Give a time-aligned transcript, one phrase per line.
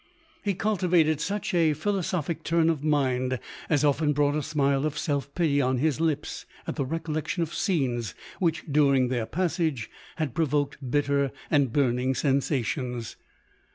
[0.41, 5.31] He cultivated such a philosophic turn of mind as often brought a smile of self
[5.35, 10.79] pity on his lips, at the recollection of scenes which, during their passage, had provoked
[10.89, 13.15] bitter and burning sen sations.